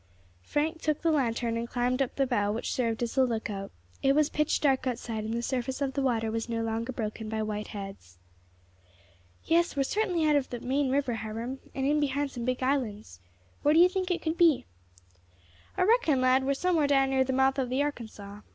[0.41, 3.69] Frank took the lantern and climbed up the bough which served as a lookout.
[4.01, 7.29] It was pitch dark outside, and the surface of the water was no longer broken
[7.29, 8.17] by white heads.
[9.43, 12.63] "Yes, we are certainly out of the main river, Hiram, and in behind some big
[12.63, 13.19] islands.
[13.61, 14.65] Where do you think it could be?"
[15.77, 18.39] "I reckon, lad, we are somewhere down near the mouth of the Arkansas.